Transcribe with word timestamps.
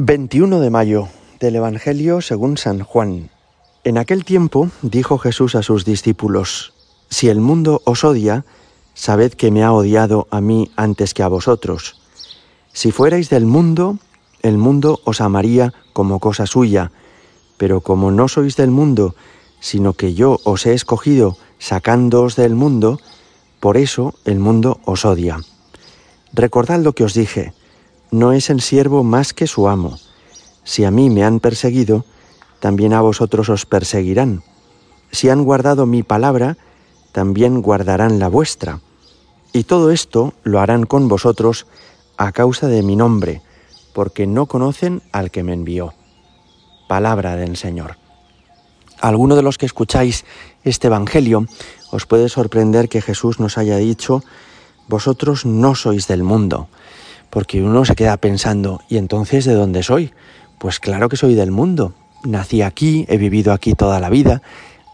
21 0.00 0.60
de 0.60 0.70
mayo 0.70 1.08
del 1.40 1.56
Evangelio 1.56 2.20
según 2.20 2.56
San 2.56 2.84
Juan. 2.84 3.30
En 3.82 3.98
aquel 3.98 4.24
tiempo 4.24 4.70
dijo 4.80 5.18
Jesús 5.18 5.56
a 5.56 5.64
sus 5.64 5.84
discípulos, 5.84 6.72
Si 7.10 7.28
el 7.28 7.40
mundo 7.40 7.82
os 7.84 8.04
odia, 8.04 8.44
sabed 8.94 9.32
que 9.32 9.50
me 9.50 9.64
ha 9.64 9.72
odiado 9.72 10.28
a 10.30 10.40
mí 10.40 10.70
antes 10.76 11.14
que 11.14 11.24
a 11.24 11.28
vosotros. 11.28 12.00
Si 12.72 12.92
fuerais 12.92 13.28
del 13.28 13.44
mundo, 13.44 13.98
el 14.42 14.56
mundo 14.56 15.00
os 15.02 15.20
amaría 15.20 15.74
como 15.92 16.20
cosa 16.20 16.46
suya, 16.46 16.92
pero 17.56 17.80
como 17.80 18.12
no 18.12 18.28
sois 18.28 18.54
del 18.54 18.70
mundo, 18.70 19.16
sino 19.58 19.94
que 19.94 20.14
yo 20.14 20.38
os 20.44 20.64
he 20.66 20.74
escogido 20.74 21.36
sacándoos 21.58 22.36
del 22.36 22.54
mundo, 22.54 23.00
por 23.58 23.76
eso 23.76 24.14
el 24.24 24.38
mundo 24.38 24.78
os 24.84 25.04
odia. 25.04 25.40
Recordad 26.32 26.78
lo 26.78 26.92
que 26.92 27.02
os 27.02 27.14
dije, 27.14 27.52
no 28.10 28.32
es 28.32 28.50
el 28.50 28.60
siervo 28.60 29.04
más 29.04 29.32
que 29.32 29.46
su 29.46 29.68
amo. 29.68 29.98
Si 30.64 30.84
a 30.84 30.90
mí 30.90 31.10
me 31.10 31.24
han 31.24 31.40
perseguido, 31.40 32.04
también 32.60 32.92
a 32.92 33.00
vosotros 33.00 33.48
os 33.48 33.66
perseguirán. 33.66 34.42
Si 35.10 35.28
han 35.28 35.44
guardado 35.44 35.86
mi 35.86 36.02
palabra, 36.02 36.56
también 37.12 37.62
guardarán 37.62 38.18
la 38.18 38.28
vuestra. 38.28 38.80
Y 39.52 39.64
todo 39.64 39.90
esto 39.90 40.34
lo 40.44 40.60
harán 40.60 40.84
con 40.84 41.08
vosotros 41.08 41.66
a 42.16 42.32
causa 42.32 42.66
de 42.66 42.82
mi 42.82 42.96
nombre, 42.96 43.42
porque 43.94 44.26
no 44.26 44.46
conocen 44.46 45.02
al 45.12 45.30
que 45.30 45.42
me 45.42 45.52
envió. 45.52 45.94
Palabra 46.88 47.36
del 47.36 47.56
Señor. 47.56 47.96
Alguno 49.00 49.36
de 49.36 49.42
los 49.42 49.58
que 49.58 49.66
escucháis 49.66 50.24
este 50.64 50.88
Evangelio 50.88 51.46
os 51.90 52.06
puede 52.06 52.28
sorprender 52.28 52.88
que 52.88 53.00
Jesús 53.00 53.40
nos 53.40 53.56
haya 53.56 53.76
dicho, 53.76 54.22
vosotros 54.88 55.46
no 55.46 55.74
sois 55.74 56.08
del 56.08 56.22
mundo, 56.22 56.68
porque 57.30 57.62
uno 57.62 57.84
se 57.84 57.94
queda 57.94 58.16
pensando, 58.16 58.80
¿y 58.88 58.96
entonces 58.96 59.44
de 59.44 59.54
dónde 59.54 59.82
soy? 59.82 60.12
Pues 60.58 60.80
claro 60.80 61.08
que 61.08 61.16
soy 61.16 61.34
del 61.34 61.50
mundo. 61.50 61.92
Nací 62.24 62.62
aquí, 62.62 63.06
he 63.08 63.16
vivido 63.16 63.52
aquí 63.52 63.74
toda 63.74 64.00
la 64.00 64.10
vida. 64.10 64.42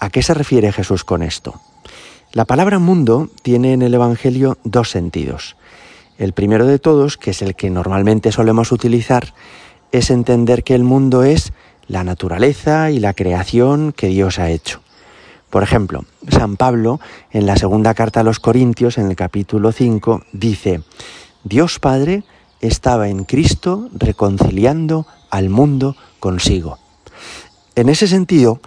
¿A 0.00 0.10
qué 0.10 0.22
se 0.22 0.34
refiere 0.34 0.72
Jesús 0.72 1.04
con 1.04 1.22
esto? 1.22 1.60
La 2.32 2.44
palabra 2.44 2.78
mundo 2.78 3.28
tiene 3.42 3.74
en 3.74 3.82
el 3.82 3.94
Evangelio 3.94 4.58
dos 4.64 4.90
sentidos. 4.90 5.56
El 6.18 6.32
primero 6.32 6.66
de 6.66 6.78
todos, 6.78 7.16
que 7.16 7.30
es 7.30 7.42
el 7.42 7.54
que 7.54 7.70
normalmente 7.70 8.32
solemos 8.32 8.72
utilizar, 8.72 9.34
es 9.92 10.10
entender 10.10 10.64
que 10.64 10.74
el 10.74 10.82
mundo 10.82 11.24
es 11.24 11.52
la 11.86 12.04
naturaleza 12.04 12.90
y 12.90 12.98
la 12.98 13.12
creación 13.12 13.92
que 13.92 14.08
Dios 14.08 14.38
ha 14.38 14.50
hecho. 14.50 14.80
Por 15.50 15.62
ejemplo, 15.62 16.06
San 16.28 16.56
Pablo, 16.56 16.98
en 17.30 17.44
la 17.44 17.56
segunda 17.56 17.92
carta 17.92 18.20
a 18.20 18.24
los 18.24 18.40
Corintios, 18.40 18.96
en 18.96 19.10
el 19.10 19.16
capítulo 19.16 19.70
5, 19.70 20.22
dice, 20.32 20.80
Dios 21.44 21.78
Padre 21.78 22.24
estaba 22.60 23.08
en 23.08 23.24
Cristo 23.24 23.88
reconciliando 23.92 25.06
al 25.30 25.50
mundo 25.50 25.96
consigo. 26.20 26.78
En 27.74 27.88
ese 27.88 28.06
sentido, 28.06 28.60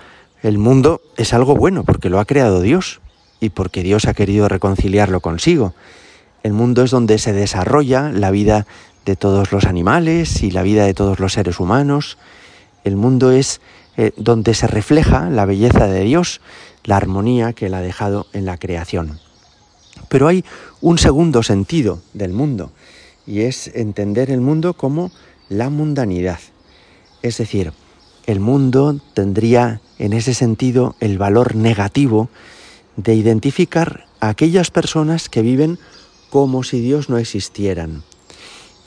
el 0.44 0.58
mundo 0.58 1.02
es 1.16 1.34
algo 1.34 1.56
bueno 1.56 1.84
porque 1.84 2.10
lo 2.10 2.20
ha 2.20 2.26
creado 2.26 2.62
Dios 2.62 3.00
y 3.40 3.50
porque 3.50 3.84
Dios 3.84 4.06
ha 4.06 4.14
querido 4.14 4.48
reconciliarlo 4.48 5.22
consigo. 5.22 5.74
El 6.44 6.54
mundo 6.54 6.84
es 6.84 6.92
donde 6.92 7.18
se 7.18 7.34
desarrolla 7.34 8.12
la 8.12 8.32
vida 8.32 8.68
de 9.06 9.16
todos 9.16 9.52
los 9.52 9.66
animales 9.66 10.44
y 10.44 10.52
la 10.52 10.64
vida 10.64 10.86
de 10.86 10.94
todos 10.94 11.20
los 11.20 11.34
seres 11.34 11.60
humanos. 11.60 12.18
El 12.84 12.96
mundo 12.96 13.32
es 13.32 13.62
eh, 13.98 14.12
donde 14.18 14.54
se 14.54 14.68
refleja 14.68 15.30
la 15.30 15.46
belleza 15.46 15.88
de 15.88 16.02
Dios, 16.02 16.42
la 16.84 16.98
armonía 16.98 17.54
que 17.54 17.68
Él 17.68 17.74
ha 17.74 17.82
dejado 17.82 18.28
en 18.34 18.46
la 18.46 18.58
creación. 18.58 19.20
Pero 20.16 20.30
hay 20.30 20.46
un 20.80 20.98
segundo 20.98 21.44
sentido 21.44 22.02
del 22.14 22.32
mundo 22.32 22.72
y 23.28 23.42
es 23.42 23.68
entender 23.76 24.32
el 24.32 24.40
mundo 24.40 24.74
como 24.74 25.12
la 25.50 25.70
mundanidad. 25.70 26.40
Es 27.22 27.38
decir, 27.38 27.74
el 28.26 28.40
mundo 28.40 29.02
tendría 29.14 29.82
en 30.00 30.14
ese 30.14 30.34
sentido 30.34 30.96
el 31.02 31.18
valor 31.18 31.58
negativo 31.58 32.30
de 32.96 33.14
identificar 33.14 34.06
a 34.22 34.30
aquellas 34.30 34.72
personas 34.72 35.28
que 35.28 35.42
viven 35.42 35.80
como 36.30 36.64
si 36.64 36.80
Dios 36.80 37.10
no 37.10 37.18
existieran. 37.18 38.02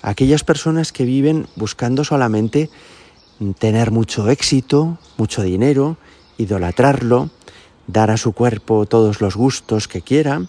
Aquellas 0.01 0.45
personas 0.45 0.93
que 0.93 1.05
viven 1.05 1.47
buscando 1.57 2.05
solamente 2.05 2.71
tener 3.59 3.91
mucho 3.91 4.31
éxito, 4.31 4.97
mucho 5.19 5.43
dinero, 5.43 5.99
idolatrarlo, 6.39 7.29
dar 7.87 8.11
a 8.11 8.17
su 8.17 8.33
cuerpo 8.33 8.87
todos 8.87 9.21
los 9.21 9.37
gustos 9.37 9.89
que 9.89 10.01
quieran, 10.01 10.49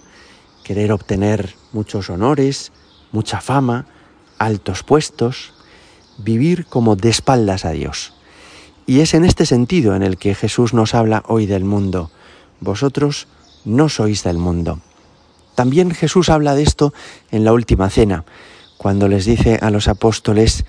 querer 0.69 0.91
obtener 0.91 1.55
muchos 1.73 2.11
honores, 2.11 2.71
mucha 3.11 3.41
fama, 3.41 3.87
altos 4.37 4.83
puestos, 4.83 5.51
vivir 6.19 6.67
como 6.67 6.95
de 6.95 7.09
espaldas 7.09 7.65
a 7.65 7.71
Dios. 7.71 8.13
Y 8.85 8.99
es 8.99 9.15
en 9.15 9.25
este 9.25 9.47
sentido 9.47 9.95
en 9.95 10.03
el 10.03 10.17
que 10.17 10.35
Jesús 10.35 10.75
nos 10.75 10.93
habla 10.93 11.23
hoy 11.25 11.47
del 11.47 11.63
mundo. 11.63 12.11
Vosotros 12.59 13.27
no 13.65 13.89
sois 13.89 14.23
del 14.23 14.37
mundo. 14.37 14.79
También 15.55 15.89
Jesús 15.89 16.29
habla 16.29 16.53
de 16.53 16.61
esto 16.61 16.93
en 17.31 17.45
la 17.45 17.53
última 17.53 17.89
cena, 17.89 18.23
cuando 18.77 19.07
les 19.07 19.25
dice 19.25 19.57
a 19.63 19.71
los 19.71 19.87
apóstoles 19.87 20.65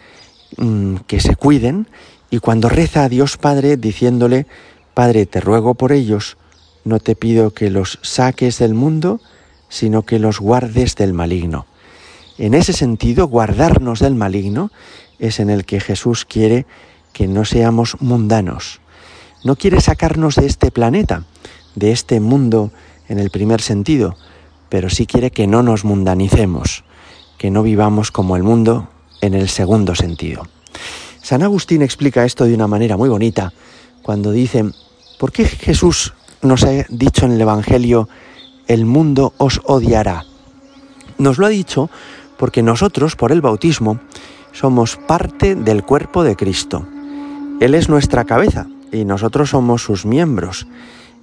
mm, 0.56 0.94
que 1.06 1.20
se 1.20 1.36
cuiden 1.36 1.88
y 2.30 2.38
cuando 2.38 2.70
reza 2.70 3.04
a 3.04 3.10
Dios 3.10 3.36
Padre 3.36 3.76
diciéndole, 3.76 4.46
Padre, 4.94 5.26
te 5.26 5.42
ruego 5.42 5.74
por 5.74 5.92
ellos, 5.92 6.38
no 6.86 7.00
te 7.00 7.16
pido 7.16 7.50
que 7.50 7.68
los 7.68 7.98
saques 8.00 8.56
del 8.60 8.72
mundo, 8.72 9.20
sino 9.70 10.02
que 10.02 10.18
los 10.18 10.38
guardes 10.38 10.96
del 10.96 11.14
maligno. 11.14 11.64
En 12.36 12.52
ese 12.52 12.74
sentido, 12.74 13.26
guardarnos 13.26 14.00
del 14.00 14.14
maligno 14.14 14.70
es 15.18 15.40
en 15.40 15.48
el 15.48 15.64
que 15.64 15.80
Jesús 15.80 16.26
quiere 16.26 16.66
que 17.14 17.26
no 17.26 17.46
seamos 17.46 17.96
mundanos. 18.00 18.80
No 19.44 19.56
quiere 19.56 19.80
sacarnos 19.80 20.34
de 20.34 20.46
este 20.46 20.70
planeta, 20.70 21.24
de 21.74 21.92
este 21.92 22.20
mundo 22.20 22.72
en 23.08 23.18
el 23.18 23.30
primer 23.30 23.62
sentido, 23.62 24.16
pero 24.68 24.90
sí 24.90 25.06
quiere 25.06 25.30
que 25.30 25.46
no 25.46 25.62
nos 25.62 25.84
mundanicemos, 25.84 26.84
que 27.38 27.50
no 27.50 27.62
vivamos 27.62 28.10
como 28.10 28.36
el 28.36 28.42
mundo 28.42 28.88
en 29.20 29.34
el 29.34 29.48
segundo 29.48 29.94
sentido. 29.94 30.46
San 31.22 31.42
Agustín 31.42 31.82
explica 31.82 32.24
esto 32.24 32.44
de 32.44 32.54
una 32.54 32.66
manera 32.66 32.96
muy 32.96 33.08
bonita 33.08 33.52
cuando 34.02 34.32
dice, 34.32 34.64
¿por 35.18 35.32
qué 35.32 35.44
Jesús 35.44 36.14
nos 36.42 36.64
ha 36.64 36.70
dicho 36.88 37.26
en 37.26 37.32
el 37.32 37.40
Evangelio 37.40 38.08
el 38.70 38.86
mundo 38.86 39.34
os 39.36 39.60
odiará. 39.64 40.26
Nos 41.18 41.38
lo 41.38 41.46
ha 41.46 41.48
dicho 41.48 41.90
porque 42.38 42.62
nosotros, 42.62 43.16
por 43.16 43.32
el 43.32 43.40
bautismo, 43.40 43.98
somos 44.52 44.96
parte 44.96 45.56
del 45.56 45.82
cuerpo 45.82 46.22
de 46.22 46.36
Cristo. 46.36 46.86
Él 47.60 47.74
es 47.74 47.88
nuestra 47.88 48.24
cabeza 48.24 48.68
y 48.92 49.04
nosotros 49.04 49.50
somos 49.50 49.82
sus 49.82 50.06
miembros. 50.06 50.68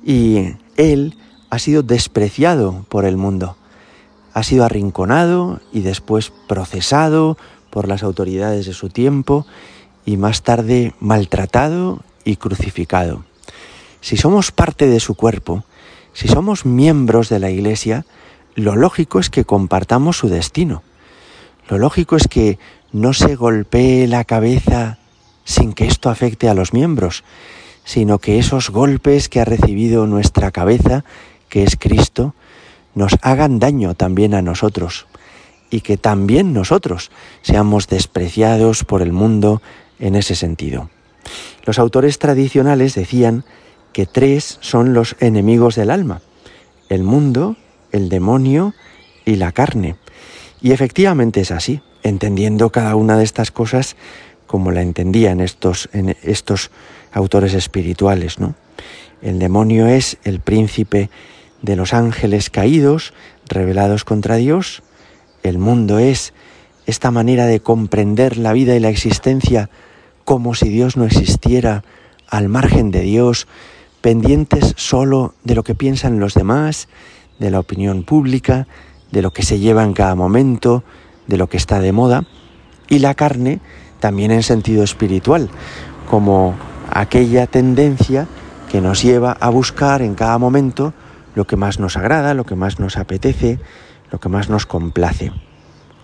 Y 0.05 0.55
Él 0.75 1.15
ha 1.49 1.57
sido 1.57 1.83
despreciado 1.83 2.85
por 2.89 3.05
el 3.05 3.15
mundo. 3.15 3.55
Ha 4.33 4.43
sido 4.43 4.65
arrinconado 4.65 5.61
y 5.71 5.79
después 5.79 6.33
procesado 6.49 7.37
por 7.69 7.87
las 7.87 8.03
autoridades 8.03 8.65
de 8.65 8.73
su 8.73 8.89
tiempo 8.89 9.47
y 10.05 10.17
más 10.17 10.43
tarde 10.43 10.93
maltratado 10.99 12.01
y 12.25 12.35
crucificado. 12.35 13.23
Si 14.01 14.17
somos 14.17 14.51
parte 14.51 14.87
de 14.87 14.99
su 14.99 15.15
cuerpo, 15.15 15.63
si 16.17 16.27
somos 16.27 16.65
miembros 16.65 17.29
de 17.29 17.37
la 17.37 17.51
Iglesia, 17.51 18.03
lo 18.55 18.75
lógico 18.75 19.19
es 19.19 19.29
que 19.29 19.45
compartamos 19.45 20.17
su 20.17 20.29
destino. 20.29 20.81
Lo 21.69 21.77
lógico 21.77 22.15
es 22.15 22.27
que 22.27 22.57
no 22.91 23.13
se 23.13 23.35
golpee 23.35 24.07
la 24.07 24.23
cabeza 24.23 24.97
sin 25.43 25.73
que 25.73 25.85
esto 25.85 26.09
afecte 26.09 26.49
a 26.49 26.55
los 26.55 26.73
miembros, 26.73 27.23
sino 27.83 28.17
que 28.17 28.39
esos 28.39 28.71
golpes 28.71 29.29
que 29.29 29.41
ha 29.41 29.45
recibido 29.45 30.07
nuestra 30.07 30.49
cabeza, 30.49 31.05
que 31.49 31.61
es 31.61 31.75
Cristo, 31.75 32.33
nos 32.95 33.15
hagan 33.21 33.59
daño 33.59 33.93
también 33.93 34.33
a 34.33 34.41
nosotros 34.41 35.05
y 35.69 35.81
que 35.81 35.97
también 35.97 36.51
nosotros 36.51 37.11
seamos 37.43 37.89
despreciados 37.89 38.85
por 38.85 39.03
el 39.03 39.11
mundo 39.11 39.61
en 39.99 40.15
ese 40.15 40.33
sentido. 40.33 40.89
Los 41.63 41.77
autores 41.77 42.17
tradicionales 42.17 42.95
decían 42.95 43.45
que 43.93 44.05
tres 44.05 44.57
son 44.61 44.93
los 44.93 45.15
enemigos 45.19 45.75
del 45.75 45.89
alma, 45.89 46.21
el 46.89 47.03
mundo, 47.03 47.55
el 47.91 48.09
demonio 48.09 48.73
y 49.25 49.35
la 49.35 49.51
carne. 49.51 49.95
Y 50.61 50.71
efectivamente 50.71 51.41
es 51.41 51.51
así, 51.51 51.81
entendiendo 52.03 52.71
cada 52.71 52.95
una 52.95 53.17
de 53.17 53.23
estas 53.23 53.51
cosas 53.51 53.95
como 54.45 54.71
la 54.71 54.81
entendían 54.81 55.41
estos, 55.41 55.89
estos 56.23 56.71
autores 57.11 57.53
espirituales. 57.53 58.39
¿no? 58.39 58.55
El 59.21 59.39
demonio 59.39 59.87
es 59.87 60.17
el 60.23 60.39
príncipe 60.39 61.09
de 61.61 61.75
los 61.75 61.93
ángeles 61.93 62.49
caídos, 62.49 63.13
rebelados 63.47 64.03
contra 64.03 64.35
Dios. 64.35 64.83
El 65.43 65.57
mundo 65.57 65.99
es 65.99 66.33
esta 66.85 67.11
manera 67.11 67.45
de 67.45 67.59
comprender 67.59 68.37
la 68.37 68.53
vida 68.53 68.75
y 68.75 68.79
la 68.79 68.89
existencia 68.89 69.69
como 70.23 70.55
si 70.55 70.69
Dios 70.69 70.97
no 70.97 71.05
existiera, 71.05 71.83
al 72.27 72.49
margen 72.49 72.91
de 72.91 73.01
Dios, 73.01 73.47
pendientes 74.07 74.73
solo 74.77 75.33
de 75.43 75.53
lo 75.53 75.65
que 75.65 75.75
piensan 75.75 76.21
los 76.21 76.33
demás, 76.33 76.87
de 77.39 77.51
la 77.51 77.59
opinión 77.59 78.03
pública, 78.03 78.65
de 79.11 79.21
lo 79.21 79.31
que 79.31 79.43
se 79.43 79.59
lleva 79.59 79.83
en 79.83 79.91
cada 79.91 80.15
momento, 80.15 80.85
de 81.27 81.35
lo 81.35 81.47
que 81.47 81.57
está 81.57 81.81
de 81.81 81.91
moda, 81.91 82.23
y 82.87 82.99
la 82.99 83.15
carne 83.15 83.59
también 83.99 84.31
en 84.31 84.43
sentido 84.43 84.85
espiritual, 84.85 85.49
como 86.09 86.55
aquella 86.89 87.47
tendencia 87.47 88.29
que 88.71 88.79
nos 88.79 89.03
lleva 89.03 89.33
a 89.33 89.49
buscar 89.49 90.01
en 90.01 90.15
cada 90.15 90.37
momento 90.37 90.93
lo 91.35 91.45
que 91.45 91.57
más 91.57 91.77
nos 91.77 91.97
agrada, 91.97 92.33
lo 92.33 92.45
que 92.45 92.55
más 92.55 92.79
nos 92.79 92.95
apetece, 92.95 93.59
lo 94.09 94.21
que 94.21 94.29
más 94.29 94.47
nos 94.47 94.65
complace. 94.65 95.33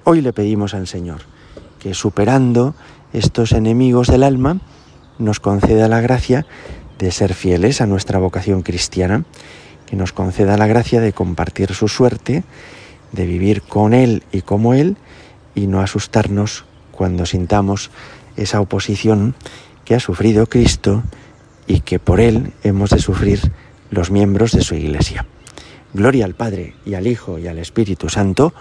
Hoy 0.03 0.19
le 0.19 0.33
pedimos 0.33 0.73
al 0.73 0.87
Señor 0.87 1.21
que 1.79 1.93
superando 1.93 2.75
estos 3.13 3.53
enemigos 3.53 4.07
del 4.07 4.23
alma, 4.23 4.59
nos 5.19 5.39
conceda 5.39 5.87
la 5.87 6.01
gracia 6.01 6.45
de 7.03 7.11
ser 7.11 7.33
fieles 7.33 7.81
a 7.81 7.85
nuestra 7.85 8.17
vocación 8.17 8.61
cristiana, 8.61 9.25
que 9.85 9.95
nos 9.95 10.13
conceda 10.13 10.57
la 10.57 10.67
gracia 10.67 11.01
de 11.01 11.13
compartir 11.13 11.73
su 11.73 11.87
suerte, 11.87 12.43
de 13.11 13.25
vivir 13.25 13.61
con 13.61 13.93
Él 13.93 14.23
y 14.31 14.41
como 14.41 14.73
Él, 14.73 14.97
y 15.53 15.67
no 15.67 15.81
asustarnos 15.81 16.65
cuando 16.91 17.25
sintamos 17.25 17.91
esa 18.37 18.61
oposición 18.61 19.35
que 19.85 19.95
ha 19.95 19.99
sufrido 19.99 20.47
Cristo 20.47 21.03
y 21.67 21.81
que 21.81 21.99
por 21.99 22.19
Él 22.19 22.53
hemos 22.63 22.89
de 22.89 22.99
sufrir 22.99 23.51
los 23.91 24.09
miembros 24.09 24.53
de 24.53 24.61
su 24.61 24.75
Iglesia. 24.75 25.25
Gloria 25.93 26.25
al 26.25 26.33
Padre 26.33 26.73
y 26.85 26.95
al 26.95 27.05
Hijo 27.05 27.37
y 27.37 27.47
al 27.47 27.59
Espíritu 27.59 28.09
Santo, 28.09 28.53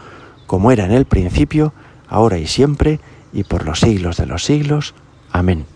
como 0.47 0.73
era 0.73 0.85
en 0.85 0.93
el 0.93 1.07
principio, 1.07 1.73
ahora 2.09 2.39
y 2.39 2.47
siempre, 2.47 3.01
y 3.33 3.45
por 3.45 3.65
los 3.65 3.81
siglos 3.81 4.19
de 4.19 4.27
los 4.27 4.45
siglos. 4.45 4.95
Amén. 5.31 5.72